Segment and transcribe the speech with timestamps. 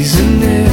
[0.00, 0.67] Isn't it?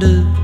[0.00, 0.43] wonder.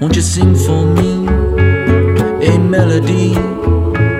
[0.00, 1.26] Won't you sing for me
[2.46, 3.34] a melody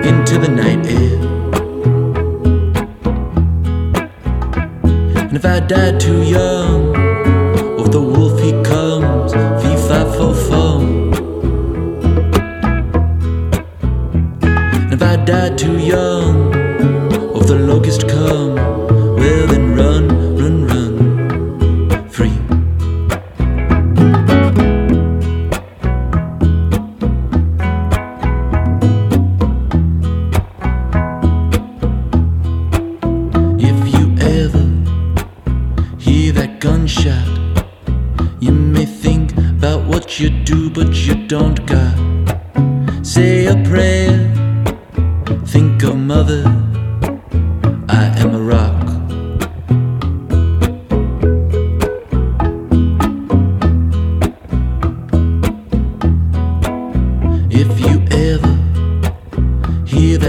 [0.09, 1.19] into the night air?
[5.27, 6.94] And if I die too young,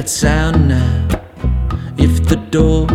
[0.06, 1.08] that sound now.
[1.98, 2.86] If the door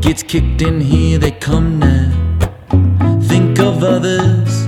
[0.00, 2.10] gets kicked in here, they come now.
[3.22, 4.66] Think of others,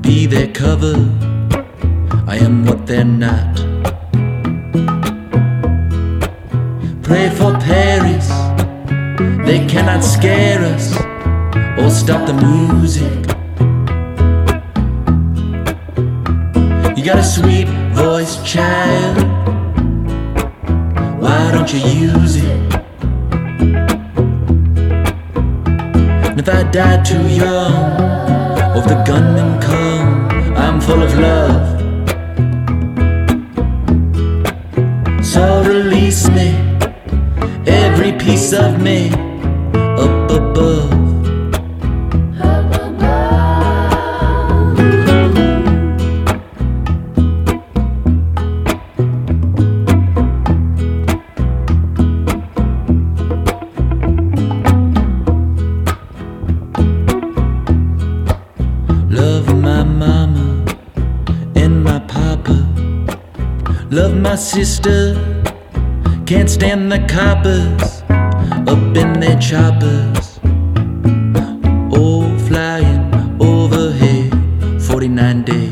[0.00, 0.96] be their cover.
[2.26, 3.54] I am what they're not.
[7.04, 8.28] Pray for Paris,
[9.46, 10.96] they cannot scare us
[11.78, 13.18] or stop the music.
[16.96, 19.35] You got a sweet voice, child
[21.66, 22.74] don't you use it?
[26.28, 27.74] And if I die too young,
[28.72, 31.66] or if the gunmen come, I'm full of love.
[35.24, 36.54] So release me,
[37.66, 39.10] every piece of me
[39.74, 41.05] up above.
[64.36, 65.14] Sister.
[66.26, 68.02] Can't stand the coppers
[68.68, 70.38] up in their choppers.
[71.92, 75.65] Oh, flying overhead, 49 day.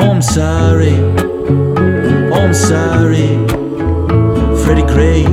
[0.00, 0.94] Oh, I'm sorry.
[2.30, 3.30] Oh, I'm sorry.
[4.62, 5.24] Freddie Gray.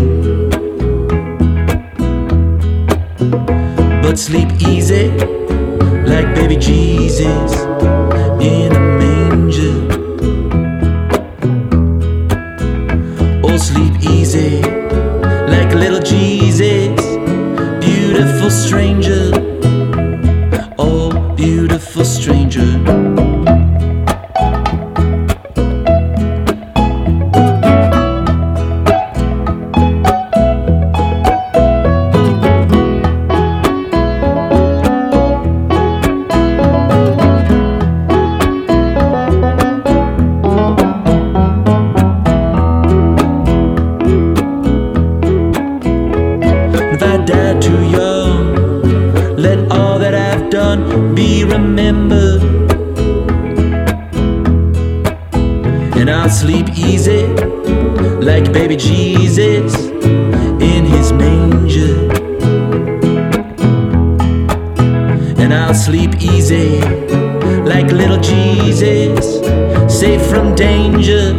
[4.01, 5.09] But sleep easy,
[6.07, 7.53] like baby Jesus
[8.41, 9.77] in a manger.
[13.43, 14.63] Oh, sleep easy,
[15.53, 16.99] like little Jesus,
[17.85, 19.34] beautiful stranger.
[65.85, 66.79] Sleep easy,
[67.63, 69.37] like little Jesus,
[69.87, 71.31] safe from danger.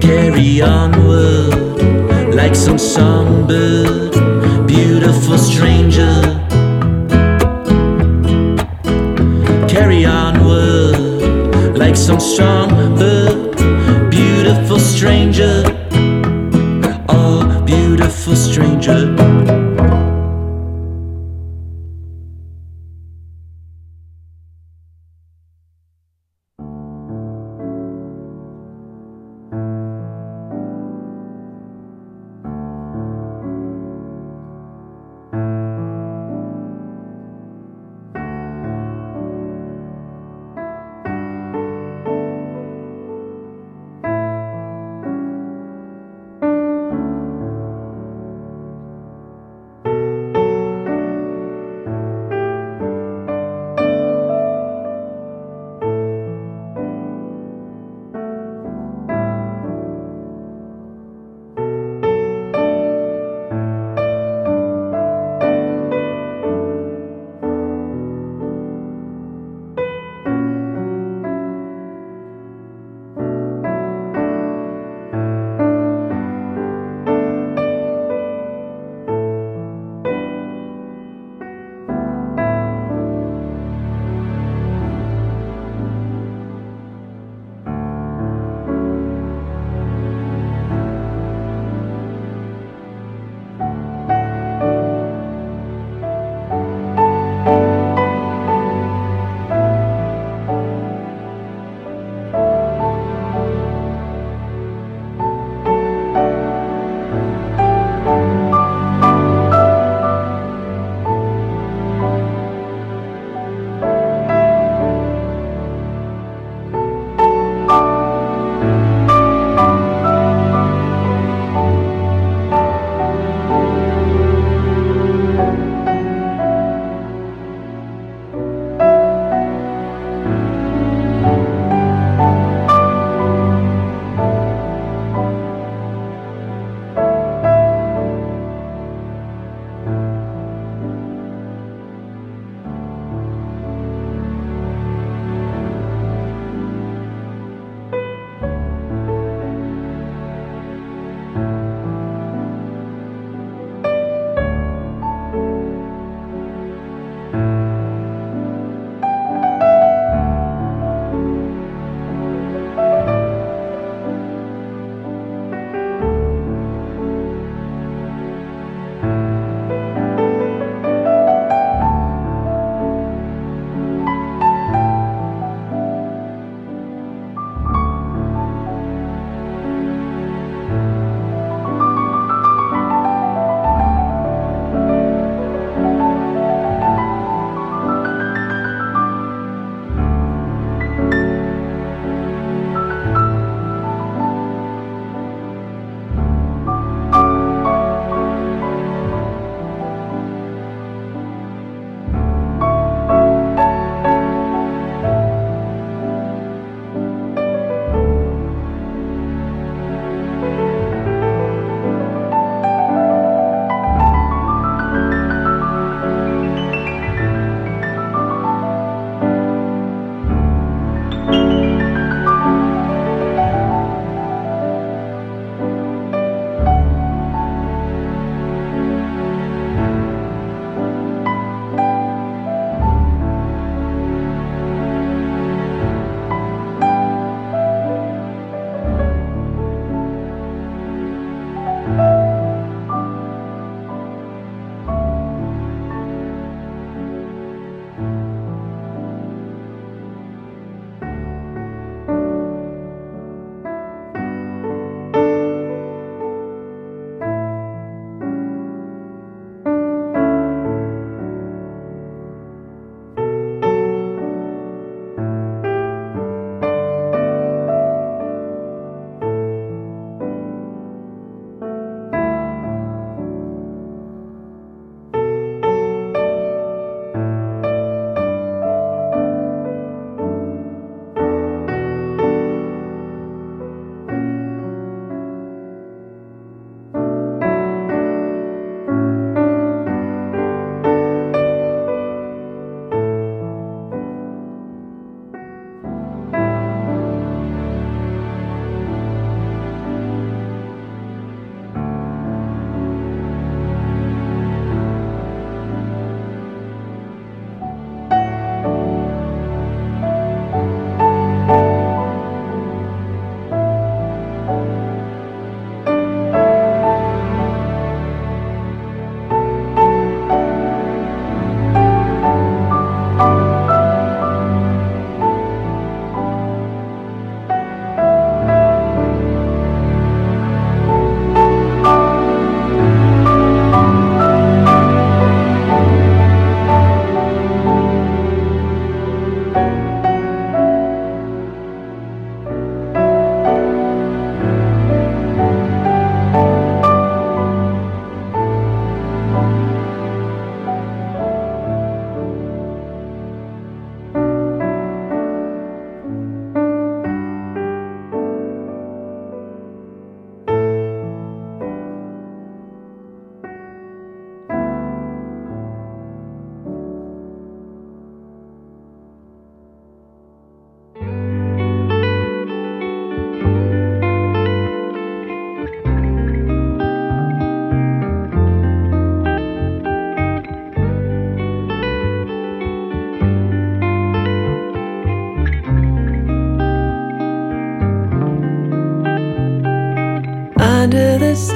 [0.00, 4.12] Carry onward like some songbird,
[4.66, 6.14] beautiful stranger.
[9.68, 12.81] Carry onward like some strong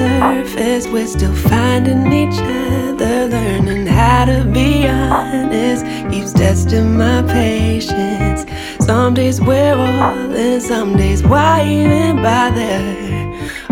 [0.07, 5.85] surface, we're still finding each other, learning how to be honest.
[6.11, 8.47] Keeps testing my patience.
[8.85, 12.79] Some days we're all in, some days why even bother?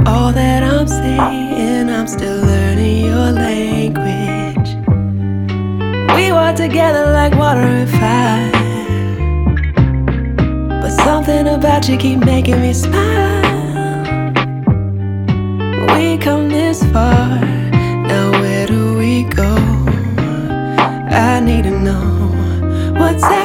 [0.07, 4.71] All that I'm saying, I'm still learning your language.
[6.17, 8.51] We walk together like water and fire,
[10.83, 13.44] but something about you keep making me smile.
[16.75, 17.41] this far.
[18.11, 19.55] Now, where do we go?
[21.11, 22.33] I need to know
[22.99, 23.44] what's happening.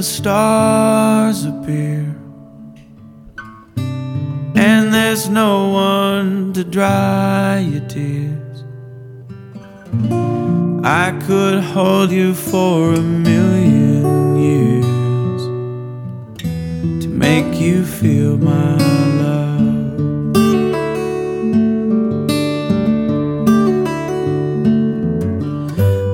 [0.00, 2.00] The stars appear,
[4.56, 8.64] and there's no one to dry your tears.
[10.82, 15.42] I could hold you for a million years
[17.02, 18.76] to make you feel my
[19.20, 19.60] love.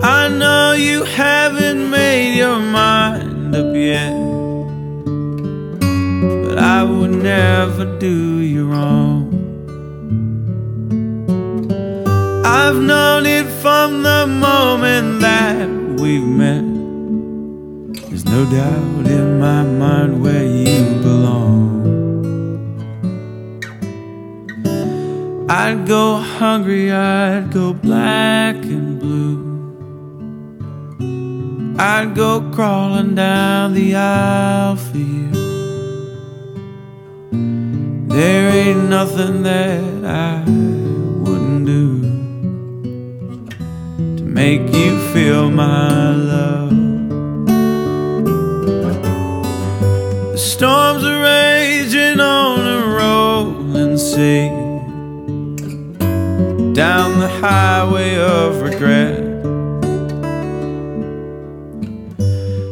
[0.02, 2.95] I know you haven't made your mind
[7.26, 9.20] never do you wrong.
[12.44, 15.68] I've known it from the moment that
[16.00, 16.66] we've met.
[18.08, 21.56] There's no doubt in my mind where you belong.
[25.50, 26.04] I'd go
[26.38, 29.38] hungry, I'd go black and blue.
[31.78, 35.35] I'd go crawling down the aisle for you.
[38.16, 42.00] There ain't nothing that I wouldn't do
[44.16, 46.70] to make you feel my love.
[50.32, 54.48] The storms are raging on a rolling sea
[56.72, 59.18] down the highway of regret.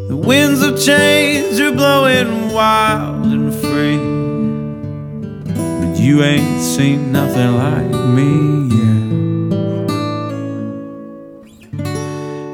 [0.08, 4.13] The winds of change are blowing wild and free.
[6.04, 9.04] You ain't seen nothing like me yet.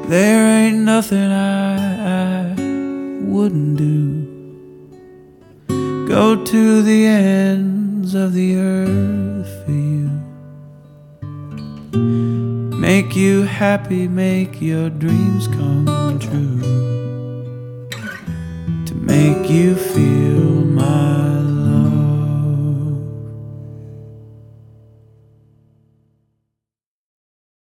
[0.07, 2.55] There ain't nothing I, I
[3.25, 4.25] wouldn't do.
[6.07, 10.09] Go to the ends of the earth for you.
[12.77, 16.61] Make you happy, make your dreams come true.
[18.85, 20.63] To make you feel